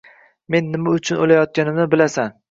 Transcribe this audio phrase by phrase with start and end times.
[0.53, 2.33] Men nima uchun o‘layotganimni bilasan.